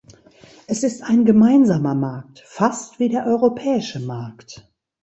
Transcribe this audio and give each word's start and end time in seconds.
Es 0.65 0.81
ist 0.81 1.03
ein 1.03 1.25
gemeinsamer 1.25 1.93
Markt, 1.93 2.39
fast 2.47 2.97
wie 2.97 3.07
der 3.07 3.27
europäische 3.27 3.99
Markt. 3.99 4.67